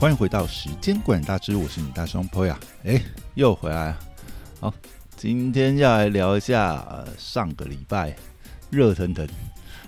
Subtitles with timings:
[0.00, 2.98] 欢迎回到时间管理大师，我是你大双 p o 呀，哎，
[3.34, 3.98] 又回来了。
[4.58, 4.74] 好，
[5.14, 8.16] 今天要来聊一下呃上个礼拜
[8.70, 9.28] 热腾腾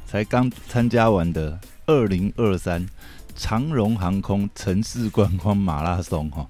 [0.05, 2.87] 才刚参加完的二零二三
[3.35, 6.47] 长荣航空城市观光马拉松哈。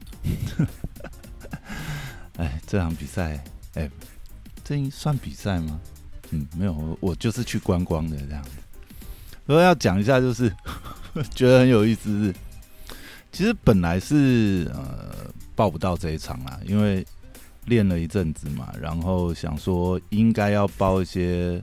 [2.39, 3.89] 哎，这场比赛，哎，
[4.65, 5.81] 这算比赛吗？
[6.31, 8.51] 嗯，没有，我就是去观光的这样子。
[9.47, 10.53] 我要讲一下，就是
[11.33, 12.35] 觉得很有意思是。
[13.33, 17.05] 其实本来是呃报不到这一场啦，因为
[17.65, 21.63] 练了一阵子嘛，然后想说应该要报一些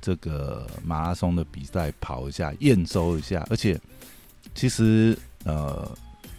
[0.00, 3.44] 这个马拉松的比赛跑一下，验收一下。
[3.50, 3.78] 而且
[4.54, 5.90] 其实呃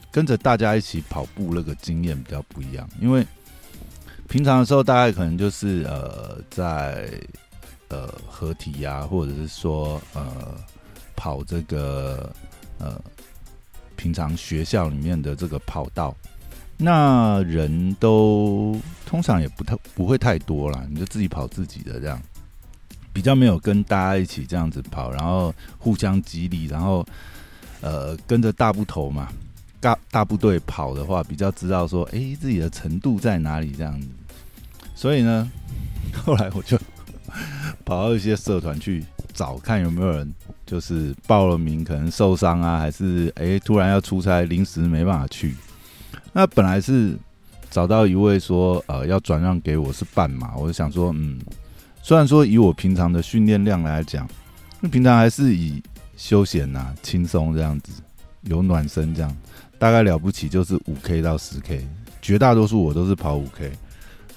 [0.10, 3.28] 跟着大家一起跑步那个经验比较不一样，因为
[4.30, 7.12] 平常的时候大概可能就是呃在
[7.90, 10.56] 呃合体呀，或者是说呃
[11.16, 12.34] 跑这个
[12.80, 12.98] 呃。
[13.96, 16.16] 平常学校里面的这个跑道，
[16.78, 22.22] 那人都通常也不太不会太多啦，你就自己跑自己的这样，
[23.14, 27.06] 比较没有跟大家一起这样子跑，然后互相激励，然后
[27.82, 29.28] 呃跟着大部头嘛，
[29.80, 34.08] 大大部队跑的话，比较知道说，哎，自己的程度在哪里这样子。
[34.96, 35.52] 所以呢，
[36.26, 36.78] 后来我就
[37.86, 40.34] 跑到一些社团去找，看有没有人。
[40.64, 45.54] 就是报了名，可能受伤啊，还是哎突然要出差，临时没办法去。
[46.32, 47.14] 那本来是
[47.70, 51.38] 找到一位说，呃，要转让给我是半马，我就想说，嗯，
[52.02, 54.26] 虽然说以我平常的训练量来讲，
[54.80, 55.84] 那平常还是以
[56.16, 58.02] 休闲呐、轻松这样子，
[58.44, 59.38] 有暖身这样，
[59.78, 61.86] 大概了不起就是五 K 到十 K，
[62.22, 63.70] 绝大多数我都是跑五 K，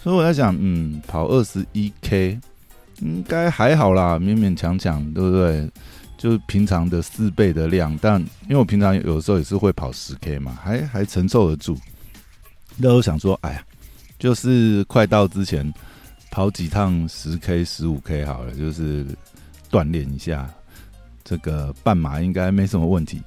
[0.02, 2.40] 所以我在想，嗯，跑二十一 K
[3.00, 5.70] 应该还好啦，勉勉强强，对不对？
[6.16, 11.76] 就是平常的四倍的量，但因为我平常有时候也是会跑十 K 嘛，还还承受得住。
[12.76, 13.62] 那我想说，哎呀，
[14.18, 15.70] 就是快到之前
[16.30, 19.04] 跑几趟十 K、十五 K 好了，就是
[19.70, 20.48] 锻炼一下。
[21.24, 23.20] 这个半马应该没什么问题。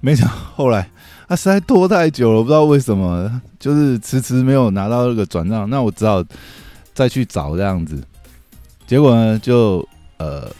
[0.00, 0.88] 没想后来
[1.28, 6.24] 啊，实在拖太久了，不知道为什么，就是迟迟没有拿到那个转让，那我只好
[6.92, 8.02] 再去找这样子。
[8.86, 9.86] 结果呢，就
[10.18, 10.50] 呃。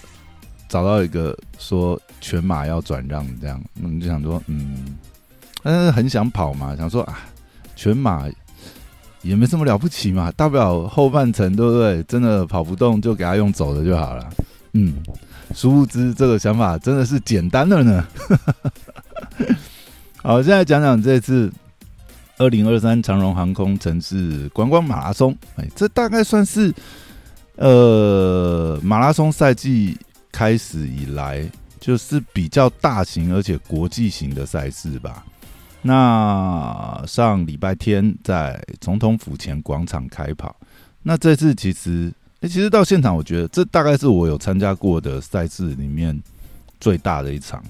[0.66, 4.96] 找到一个说全马要转让这样，那你就想说，嗯，
[5.62, 7.20] 但是很想跑嘛，想说啊，
[7.76, 8.24] 全马
[9.22, 12.02] 也没什么了不起嘛，大不了后半程对不对？
[12.04, 14.28] 真的跑不动就给他用走的就好了。
[14.72, 14.96] 嗯，
[15.54, 18.04] 殊不知这个想法真的是简单了呢。
[20.24, 21.52] 好，现在讲讲这次
[22.38, 26.74] 二零二三长荣航空城市观光马拉松，哎，这大概算是
[27.56, 29.96] 呃马拉松赛季。
[30.36, 31.48] 开始以来
[31.78, 35.24] 就是比较大型而且国际型的赛事吧。
[35.80, 40.56] 那上礼拜天在总统府前广场开跑。
[41.04, 46.20] 那这次其实，哎，其实到现场，我觉得这大概是我有参加过的赛事里面
[46.80, 47.62] 最大的一场。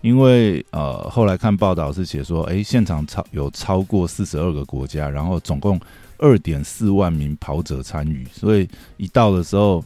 [0.00, 5.80] 因为呃，后来看报道是写说，哎，现场超有超过四十二个国家，然后总共
[6.18, 9.84] 二点四万名跑者参与，所以一到的时候。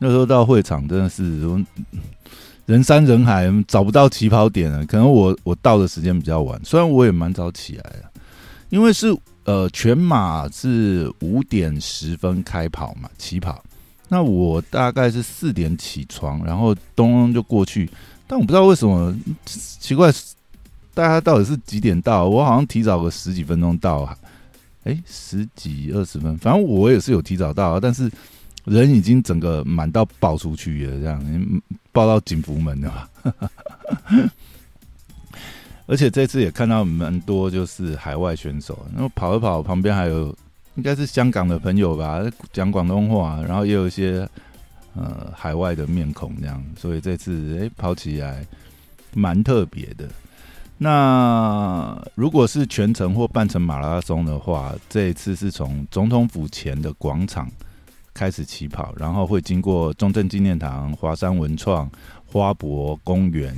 [0.00, 1.40] 那时候到会场真的是
[2.66, 4.86] 人山人海，找不到起跑点了。
[4.86, 8.04] 可能我我到的时间比较晚，虽然我也蛮早起来的，
[8.68, 9.12] 因为是
[9.42, 13.60] 呃全马是五点十分开跑嘛，起跑。
[14.08, 17.90] 那我大概是四点起床，然后咚咚就过去。
[18.28, 19.12] 但我不知道为什么
[19.44, 20.12] 奇怪，
[20.94, 22.28] 大家到底是几点到？
[22.28, 24.08] 我好像提早个十几分钟到，
[24.88, 28.10] 哎，十几二十分，反正我也是有提早到，但是。
[28.64, 33.08] 人已经整个满到爆出去了，这样爆到警服门了。
[35.86, 40.36] 而且这次也看到蛮多就是海外选手，然后跑一跑，旁边还有
[40.74, 42.22] 应该是香港的朋友吧，
[42.52, 44.28] 讲广东话，然后也有一些
[44.94, 48.44] 呃海外的面孔这样，所以这次哎跑起来
[49.14, 50.06] 蛮特别的。
[50.78, 57.50] 那如果是全程或半程马拉松的话，这一次是从总统府前的广场。
[58.14, 61.88] 开始起跑，然后会经过中正纪念堂、华山文创、
[62.26, 63.56] 花博公园、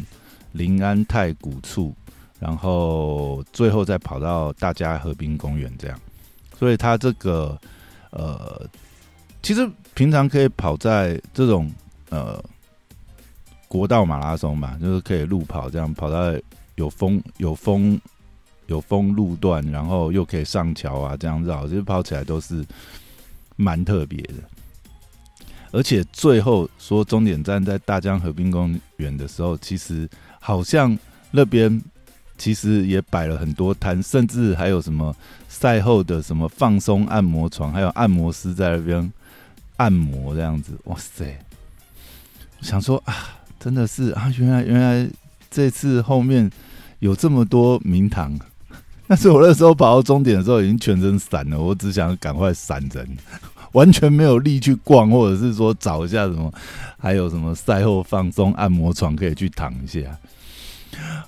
[0.53, 1.95] 临安太古处，
[2.39, 5.99] 然后最后再跑到大家河滨公园这样。
[6.59, 7.59] 所以它这个
[8.11, 8.69] 呃，
[9.43, 11.73] 其实平常可以跑在这种
[12.11, 12.39] 呃
[13.67, 16.39] 国道马拉松嘛，就是可以路跑这样跑到
[16.81, 18.01] 有风、有风、
[18.67, 22.65] 有风路段，然后又可以上桥啊，这样绕，其实跑起来都是。
[23.63, 24.37] 蛮特别的，
[25.71, 30.09] 而且最后说终点站在大江河滨公园的时候，其实
[30.41, 30.99] 好像
[31.31, 31.79] 那边
[32.39, 35.15] 其实也摆了很多摊，甚至还有什么
[35.47, 39.13] 赛后的什么放松按摩床，还有按摩师在那边
[39.77, 40.73] 按摩这样子。
[40.85, 41.39] 哇塞！
[42.63, 45.07] 想说啊，真的是啊，原来原来
[45.51, 46.51] 这次后面
[47.01, 48.39] 有这么多名堂。
[49.09, 53.05] 但是我那时候跑到终点的时候，已经全身散了，我只想赶快闪人，
[53.73, 56.53] 完全没有力去逛，或者是说找一下什么，
[56.97, 60.01] 还有什么赛后放松按摩床可以去躺一下。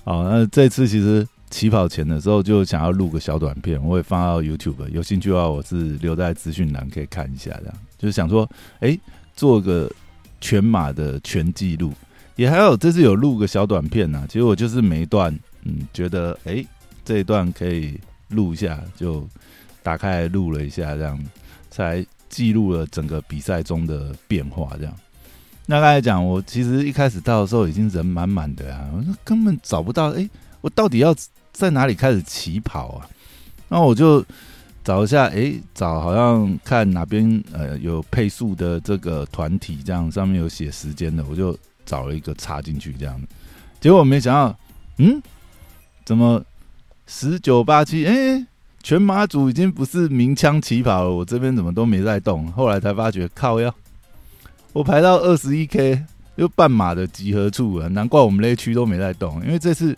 [0.05, 8.49] 好，那这次其实起跑前的时候就想要录个小短片，我会放到 YouTube，有兴趣的话我是留在资讯栏可以看一下，这样就是想说，
[8.79, 8.97] 哎，
[9.35, 9.91] 做个
[10.39, 11.91] 全马的全记录，
[12.37, 14.25] 也还有这次有录个小短片呐。
[14.27, 16.65] 其实我就是每一段，嗯，觉得哎。
[17.05, 17.99] 这一段可以
[18.29, 19.27] 录一下，就
[19.81, 21.21] 打开录了一下，这样
[21.69, 24.71] 才记录了整个比赛中的变化。
[24.77, 24.95] 这样，
[25.65, 30.29] 那刚才讲，我其实一开始到的时候已经人满满的啊，我根本找不到，哎，
[30.61, 31.13] 我到底要
[31.51, 33.09] 在哪里开始起跑啊？
[33.67, 34.25] 那我就
[34.81, 41.53] 找一下，哎，找好像看哪边呃有配速的这个团体，这样上面有写时间的，我就
[41.85, 43.21] 找了一个插进去，这样
[43.81, 44.57] 结果没想到，
[44.99, 45.21] 嗯，
[46.05, 46.43] 怎么？
[47.05, 48.47] 十九八七，哎，
[48.81, 52.49] 全马组已经不是鸣枪起跑了，我这边怎么都没在动？
[52.53, 53.75] 后来才发觉，靠要
[54.71, 56.01] 我排到二十一 K，
[56.37, 59.95] 又半马的集合处了，难怪我们那区都没在动，因为这次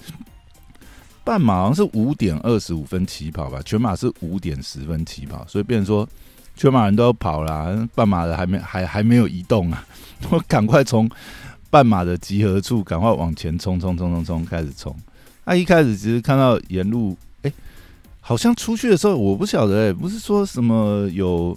[1.23, 6.09] 半马好像是五点二十五分起跑吧，全马是五点十分起跑，所以变成说
[6.55, 9.85] 全马人都要跑啦，半马的还没还还没有移动啊，
[10.31, 11.07] 我赶快从
[11.69, 14.93] 半马的集合处赶快往前冲冲冲冲冲，开始冲。
[15.45, 17.53] 他一开始其实看到沿路，哎，
[18.19, 21.55] 好像出去的时候，我不晓得，哎，不是说什么有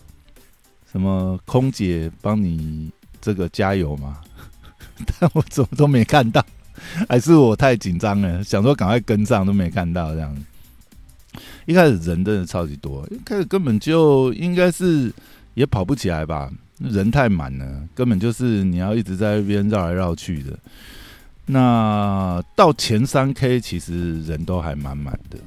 [0.92, 2.90] 什么空姐帮你
[3.20, 4.18] 这个加油吗？
[5.18, 6.44] 但我怎么都没看到，
[7.08, 10.36] 还是我太紧张了，想说赶快跟上都没看到这样。
[11.66, 15.12] 一开始人真的超级多，一开始根本就应该是
[15.54, 20.58] 也跑不起来吧，人太满了，根本就是你要一直在那边绕来绕去的。
[21.50, 25.38] 那到前三 K 其实人都还满满的，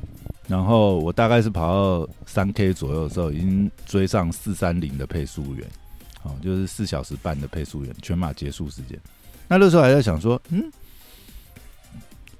[0.47, 5.67] 然后我大概是跑到三 K 左右的时候，已经追上四三零的配速员，
[6.23, 8.99] 哦，就是四小时半的配速员，全马结束时间。
[9.47, 10.71] 那那时候还在想说，嗯，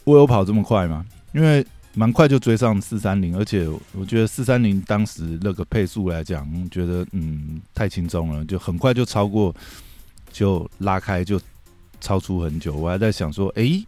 [0.05, 1.05] 我有跑这么快吗？
[1.33, 1.63] 因为
[1.93, 9.53] 蛮快就追上四三零，而且我觉得四三零当时那个配速来讲，觉得嗯太轻松了，就很快就超过，
[10.33, 11.39] 就拉开就。
[12.01, 13.81] 超出很久，我还在想说，哎，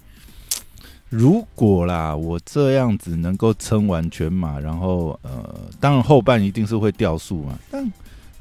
[1.10, 7.92] 如果啦，我这样子能够撑完全马，然后呃，当然后半一定是会掉速嘛，但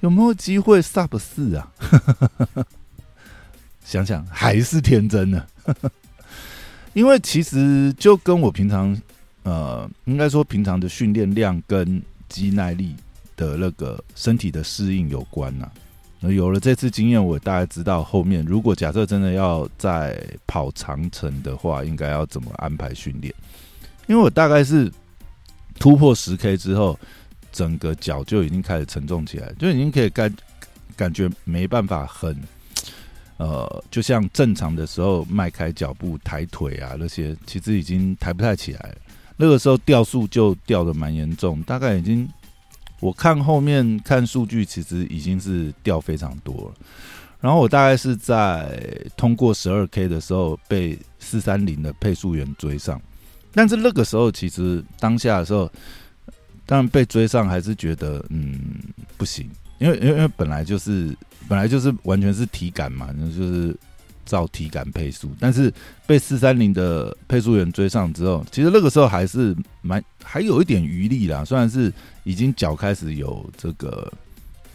[0.00, 1.72] 有没有机会 sub 四啊？
[3.84, 5.44] 想想还是天真呢，
[6.94, 8.96] 因为其实就跟我平常
[9.42, 12.94] 呃，应该说平常的训练量跟肌耐力
[13.36, 15.69] 的那个身体的适应有关呐。
[16.30, 20.16] 有了这次经验，我大概知道后面如果假设真的要再
[20.46, 23.34] 跑长城的话，应该要怎么安排训练。
[24.06, 24.88] 因为我大概是
[25.80, 26.96] 突破十 K 之后，
[27.50, 30.32] 整个脚就已经开始沉重起来，就已经可以感
[30.94, 32.36] 感觉没办法很
[33.38, 38.94] 呃，就像正常的时候迈开脚步、抬腿啊那些，其实已经抬不太起来。
[39.36, 42.29] 那个时候掉速就掉的蛮严重，大概已经。
[43.03, 46.75] 我看后面看数据，其实已经是掉非常多了。
[47.41, 48.81] 然后我大概是在
[49.17, 53.03] 通过十二 K 的时候被四三零的配速员追上，
[53.53, 55.69] 但是那个时候其实当下的时候，
[56.65, 58.56] 当然被追上还是觉得嗯
[59.17, 61.13] 不行，因为因为因为本来就是
[61.49, 63.77] 本来就是完全是体感嘛，就是。
[64.32, 65.70] 照体感配速，但是
[66.06, 71.44] 被四三零的配速员追上之后，其实那个时候还是蛮还有一点余力啦。
[71.44, 71.93] 虽然是
[72.24, 74.10] 已经脚开始有这个，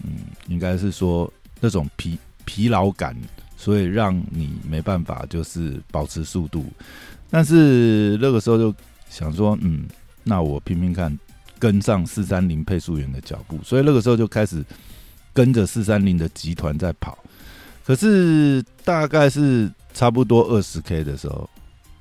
[0.04, 0.12] 嗯，
[0.48, 3.18] 应该是说那种疲疲劳感，
[3.58, 6.64] 所以让你没办法就是保持速度。
[7.32, 8.72] 但是那个时候就
[9.10, 9.88] 想说，嗯，
[10.24, 11.18] 那我拼拼看
[11.58, 13.60] 跟上四三零配速员的脚步。
[13.64, 14.64] 所以那个时候就开始
[15.34, 17.18] 跟着四三零的集团在跑。
[17.88, 21.50] 可是大概是差不多二十 K 的时候，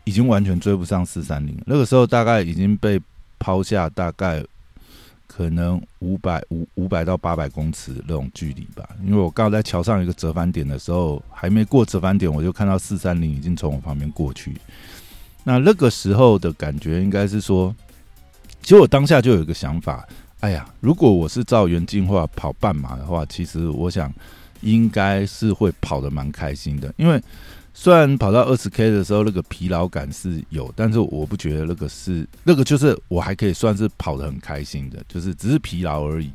[0.02, 1.56] 已经完全追不上四三零。
[1.64, 3.00] 那个时候大概已经被
[3.38, 4.44] 抛下大概
[5.28, 8.84] 可能五百五五百到八百公尺那种距离吧。
[9.04, 14.56] 因为我刚好在桥上一个折返点的时候，还没过折返点，我就看到四三零已经从我旁边过去。
[15.44, 17.72] 那那个时候的感觉应该是说，
[18.60, 20.04] 其实我当下就有一个想法：，
[20.40, 24.12] 哎呀，如果我是照原计划跑半马的话，其实我想。
[24.60, 26.92] 应该是会跑得蛮开心的。
[26.96, 27.22] 因为
[27.75, 36.30] 虽然跑到二十 K 的时候，那个疲劳感是有，但是我不觉得那个是那个就是我还可以算是跑得很开心的，就是只是疲劳而已，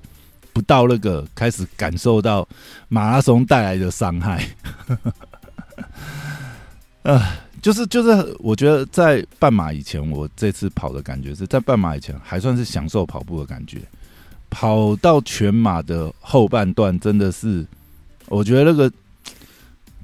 [0.54, 2.48] 不到那个开始感受到
[2.90, 4.48] 马拉松带来的伤害。
[7.04, 7.22] 呃。
[7.62, 13.78] 就是就是，我觉得在半马以前，我这次跑的感觉是在半马以前还算是享受跑步的感觉。
[14.50, 17.64] 跑到全马的后半段，真的是
[18.32, 18.92] 我觉得那个，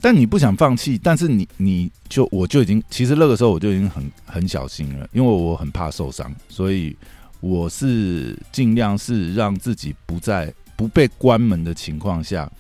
[0.01, 6.95] 但你不想放弃，但是你你就我就已经其实那个时候我就已经很很小心了，因为我很怕受伤，所以
[7.39, 12.51] 我是尽量是让自己不在不被关门的情况下。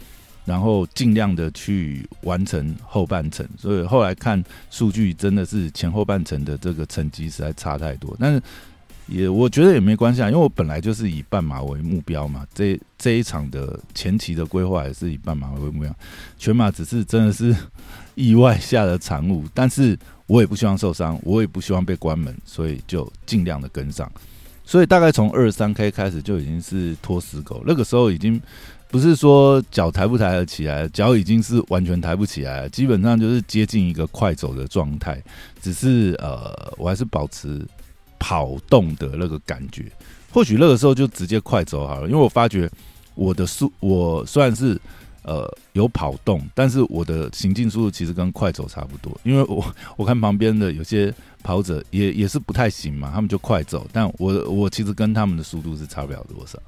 [0.45, 8.15] 然后尽量的去完成后半程，所以后来看数据真的是前后半程的这个成绩实在差太多。
[8.17, 8.41] 但是
[9.07, 12.45] 也我觉得也没关系啊，因为我本来就是以半马为目标嘛。
[12.53, 15.95] 这这一场的前期的规划也是以半马为目标，
[16.37, 17.55] 全马只是真的是
[18.15, 19.45] 意外下的产物。
[19.53, 24.11] 但是我也不希望受伤，我也不希望被关门，所以就尽量的跟上。
[24.65, 28.41] 所以大概从二三 K 开始就已经是拖死狗，那个时候已经。
[28.89, 35.21] 不是说脚抬不抬得起来，脚已经是完全抬不起来了，基本上就是接近一个快走的状态。
[35.61, 37.61] 只是呃，我还是保持
[38.19, 39.85] 跑动的那个感觉。
[40.31, 42.69] 或许那个时候就直接快走好了，因为我发觉
[43.15, 44.79] 我的速，我虽然是
[45.23, 49.19] 呃有跑动，但是我的行进速度其实跟快走差不多。
[49.23, 49.65] 因为我
[49.97, 56.59] 我看旁边的有些跑者也也是不太行嘛，他们就快走，但我我其实跟他们的速度是差不了多少。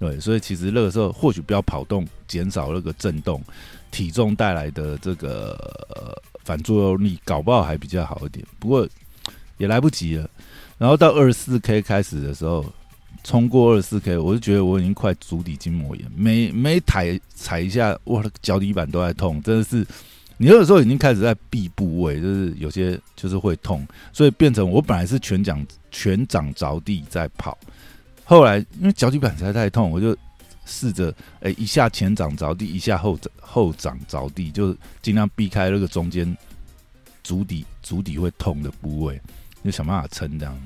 [0.00, 3.40] 对，所以其实那个时候或许不要跑动，减少那个震动，
[3.90, 8.44] 体重带来的这个反作用力，搞不好还比较好一点。
[8.58, 8.88] 不过
[9.58, 10.28] 也来不及了。
[10.78, 12.64] 然后到二十四 K 开始的时候，
[13.22, 19.86] 冲过二十四 K，我就觉得我已经快足底筋膜炎，每每踩踩一下，我的脚底板都在痛，真的是。
[20.40, 27.58] 你那个时候已经开始在臂部位，就是有些就是会痛，所以变成我本来是全掌全掌着地在跑。
[28.24, 30.16] 后来因为脚底板实在太痛，我就
[30.64, 36.36] 试着哎一下前掌着地，一下后掌后掌着地，就尽量避开那个中间
[37.24, 39.20] 足底足底会痛的部位，
[39.64, 40.56] 就想办法撑这样。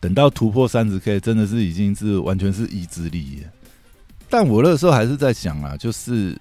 [0.00, 3.44] 等到突破三十 K，真的是已经是完全是意志力。
[4.28, 6.38] 但我那个时候还是在想啊，就是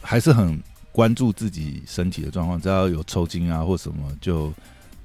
[0.00, 4.52] 还是很关注自己身体的状况，只要有抽筋啊或什么，就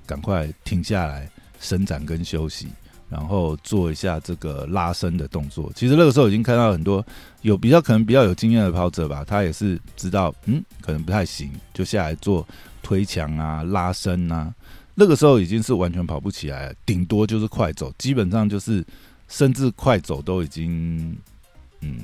[0.06, 2.68] 赶快停下来伸展跟休息。
[3.10, 5.72] 然后做一下这个拉伸的动作。
[5.74, 7.02] 其实那个时候已经看到很多
[7.42, 12.46] 有比较可能比较有经验的跑者吧，他也是知道，嗯，可能不太行，就下来做
[12.84, 14.54] 推墙啊、拉伸啊。
[15.00, 18.84] 那个时候已经是完全跑不起来，顶多就是快走，基本上就是
[19.28, 21.16] 甚至快走都已经，
[21.82, 22.00] 嗯，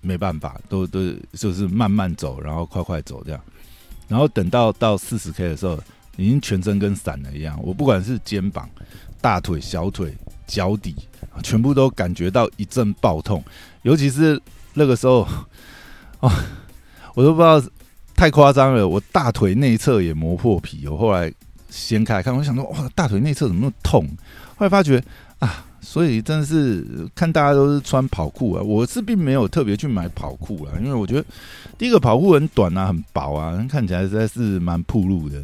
[0.00, 1.00] 没办法，都都
[1.32, 3.40] 就是慢慢走，然后快快走这样。
[4.08, 5.80] 然后等到到四十 K 的时候，
[6.16, 7.56] 已经全身跟散了一样。
[7.62, 8.68] 我不管是肩膀、
[9.20, 10.12] 大腿、小腿。
[10.46, 10.94] 脚底
[11.42, 13.42] 全部都感觉到一阵爆痛，
[13.80, 14.38] 尤其是
[14.74, 15.26] 那个时候，
[16.20, 16.30] 哦，
[17.14, 17.58] 我都不知道
[18.14, 18.86] 太夸张了。
[18.86, 21.32] 我大腿内侧也磨破皮，我后来
[21.68, 24.06] 掀开看，我想说，哇，大腿内侧怎么那么痛？
[24.56, 25.02] 后来发觉
[25.38, 31.24] 啊，所以真的是看大家都是穿跑裤啊，我是并没有特别去买跑裤啊，因为我觉得
[31.76, 35.42] 第一个跑裤很短啊，很薄啊，看起来实在是蛮暴露的。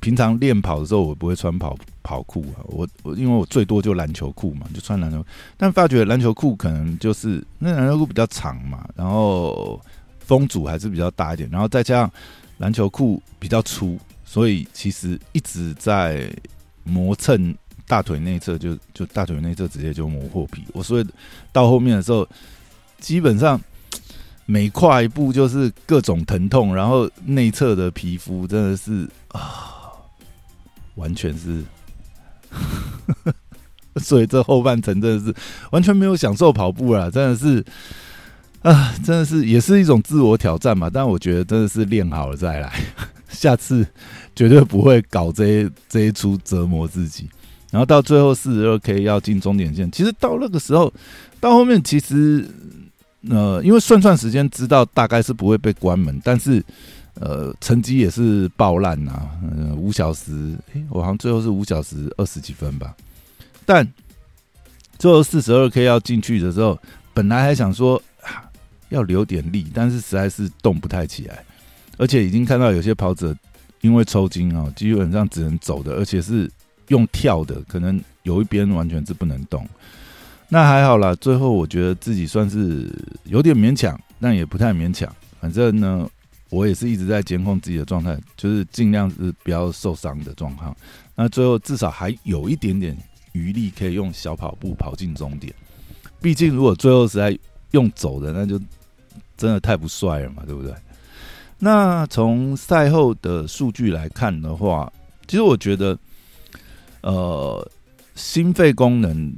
[0.00, 5.22] 平常练跑的时候，我不会穿跑跑裤啊，我我因为我最多就篮球裤嘛，就穿篮球。
[5.58, 9.78] 但发觉篮球裤可能就是那篮球裤比较长嘛，然后
[10.20, 12.10] 风阻还是比较大一点，然后再加上
[12.56, 16.30] 篮球裤比较粗，所以其实一直在
[16.84, 17.56] 磨蹭
[17.86, 20.62] 大腿内侧，就就大腿内侧直接就磨破皮。
[20.74, 21.06] 我所以
[21.50, 22.28] 到后面的时候，
[23.00, 23.58] 基本上
[24.44, 29.72] 每跨一步就是各种疼痛，然后内侧的皮肤真的是啊。
[30.96, 31.62] 完全是，
[34.00, 35.34] 所以这后半程真的是
[35.70, 37.62] 完全没有享受跑步了，真的是
[38.62, 40.88] 啊，真的是也是一种自我挑战嘛。
[40.88, 42.80] 但我觉得真的是练好了再来，
[43.36, 43.86] 下次
[44.34, 47.28] 绝对不会搞这这一出折磨自己。
[47.70, 50.92] 然后到最后四十二 K 要进终点线，其实到那个时候，
[51.38, 52.48] 到后面其实
[53.28, 56.64] 呃，因为算算时间知道大概是不会被关门，但是。
[57.18, 59.26] 呃，成绩也是爆烂呐，
[59.74, 62.94] 五小时，诶，我好像最后是五小时二十几分吧。
[63.64, 63.90] 但
[64.98, 66.78] 最后四十二 K 要进去的时候，
[67.14, 68.02] 本来还想说
[68.90, 71.42] 要留点力，但是实在是动不太起来，
[71.96, 73.34] 而且已经看到有些跑者
[73.80, 76.50] 因为抽筋啊，基本上只能走的，而且是
[76.88, 79.66] 用跳的，可能有一边完全是不能动。
[80.48, 82.88] 那还好啦，最后我觉得自己算是
[83.24, 85.12] 有点勉强，但也不太勉强。
[85.40, 86.08] 反正呢，
[86.50, 90.76] 我也是一直在监控自己的状态，就是尽量是不要受伤的状况。
[91.14, 92.96] 那最后至少还有一点点
[93.32, 95.52] 余力，可以用小跑步跑进终点。
[96.20, 97.36] 毕竟如果最后实在
[97.72, 98.58] 用走的，那就
[99.36, 100.72] 真的太不帅了嘛，对不对？
[101.58, 104.92] 那从赛后的数据来看的话，
[105.26, 105.98] 其实我觉得，
[107.00, 107.70] 呃，
[108.14, 109.34] 心肺功能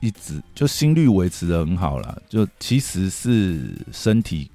[0.00, 4.50] 一直就心率维持的很好了，就其实是身体，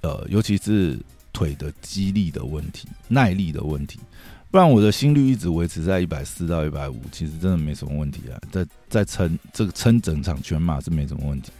[0.00, 0.98] 呃，尤其是
[1.32, 4.00] 腿的肌力的问题、耐力的问题。
[4.50, 8.40] 不然我的心率一直维持在一百四到一百五，其实真的没什么问题啊。
[8.50, 11.50] 在在撑这个撑整场全马是没什么问题。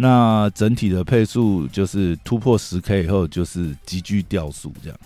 [0.00, 4.98] 那整体的配速就是突破十 K 以后，就是急剧掉速这样。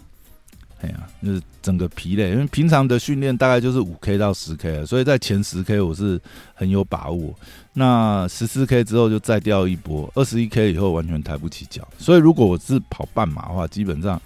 [0.82, 6.20] 哎呀，就是整个疲累，因为平常的训练大概就是五 K 到十 K 所以在前十 K 我是
[6.54, 7.32] 很有把握。
[7.72, 11.88] 那十四 K 之后就再掉一波，二十一 K 以后完全抬不起脚。
[11.98, 14.20] 所以如果我是跑半马的话，基本上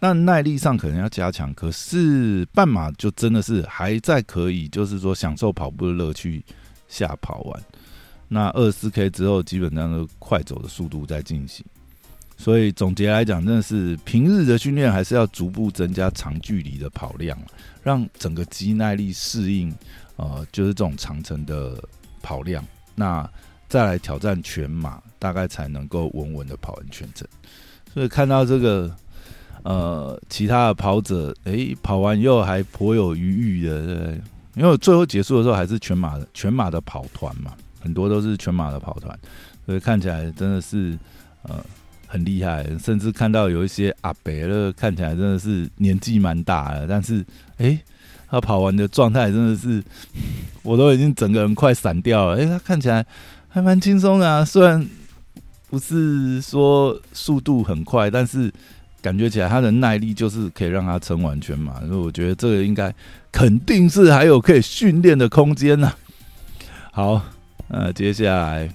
[0.00, 1.54] 那耐力上可能要加强。
[1.54, 6.44] 可是半马就真的是还在可以，就是说享受跑步的乐趣
[6.88, 7.62] 下跑完。
[8.28, 11.64] 那二四 K 之后，基本上都快走的速度在进行，
[12.36, 17.38] 所以总结来讲，真的是平日的训练还是要逐步增加长距离的跑量，
[17.82, 19.72] 让整个肌耐力适应，
[20.16, 21.82] 呃，就是这种长程的
[22.22, 22.64] 跑量，
[22.94, 23.28] 那
[23.68, 27.26] 再来挑战全马，大概才能够稳稳的跑完全程。
[27.92, 28.94] 所以看到这个，
[29.62, 34.18] 呃，其他的跑者，诶，跑完以后还颇有余裕的，
[34.54, 37.54] 因为最后结束的时候还是全马的全马的跑团嘛。
[37.84, 39.16] 很多都是全马的跑团，
[39.66, 40.98] 所以看起来真的是
[41.42, 41.62] 呃
[42.06, 47.22] 很厉害，甚至看到有一些阿北了，看起来真的是年纪蛮大的，但是
[47.58, 47.78] 哎，
[48.30, 49.84] 他跑完的状态真的是，
[50.64, 52.40] 我都已经整个人快散掉了。
[52.40, 53.04] 哎，他看起来
[53.48, 54.84] 还蛮轻松的啊，虽然
[55.68, 58.50] 不是说速度很快，但是
[59.02, 61.80] 感觉起来他的耐力就是可以让他撑完全马。
[61.80, 62.94] 所以我觉得这个应该
[63.30, 65.92] 肯定是还有可以训练的空间呢。
[66.90, 67.20] 好。
[67.68, 68.68] 呃，接下来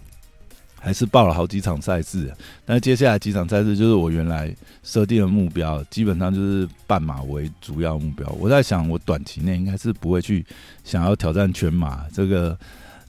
[0.82, 2.34] 还是报了好几场赛事，
[2.65, 8.28] 但接下来几场赛事就是我原来设定的目标，基本上就是半马为主要目标。
[8.39, 10.45] 我在想，我短期内应该是不会去
[10.84, 12.06] 想要挑战全马。
[12.13, 12.58] 这个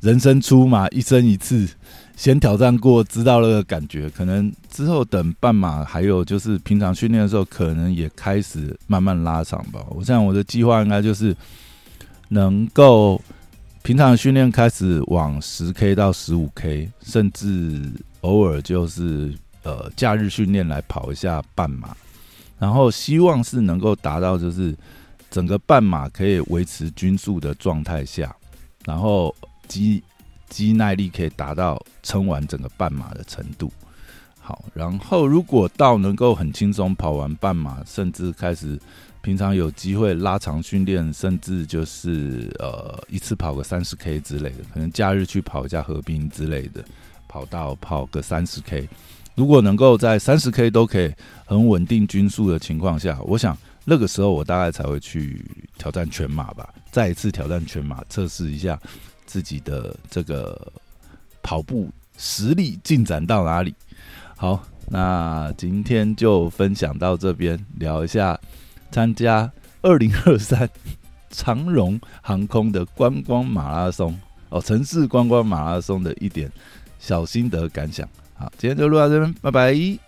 [0.00, 1.68] 人生出马一生一次，
[2.16, 4.10] 先挑战过，知道那个感觉。
[4.10, 9.80] 可能之后等半马，还有就是平常训练的时候，可能也开始慢慢拉长吧。
[9.90, 11.34] 我想我的计划应该就是
[12.28, 13.20] 能够。
[13.82, 17.90] 平常训练开始往十 K 到十五 K，甚至
[18.20, 21.96] 偶尔就是呃假日训练来跑一下半马，
[22.58, 24.76] 然后希望是能够达到就是
[25.30, 28.34] 整个半马可以维持均速的状态下，
[28.84, 29.34] 然后
[29.66, 30.02] 肌
[30.48, 33.72] 肌耐力可以达到撑完整个半马的程度。
[34.38, 38.78] 好，然后如果到能够很轻松跑完半马，甚至开始。
[39.22, 46.82] 平常有机会拉长训练，甚至就是呃一次跑个三十 K 之类的，可能假日去跑一下河滨之类的，
[47.28, 48.88] 跑到跑个三十 K。
[49.34, 51.12] 如果能够在三十 K 都可以
[51.44, 55.44] 很稳定均速的情况下，我想那个时候我大概才会去
[55.76, 58.80] 挑战全马吧，再一次挑战全马，测试一下
[59.26, 60.72] 自己的这个
[61.42, 63.74] 跑步实力进展到哪里。
[64.36, 68.38] 好，那今天就分享到这边，聊一下。
[68.90, 69.50] 参加
[69.82, 70.68] 二零二三
[71.30, 76.50] 长荣航空的观光马拉松哦，城市观光马拉松的一点
[76.98, 78.08] 小心得感想。
[78.34, 80.00] 好，今天就录到这边，拜拜。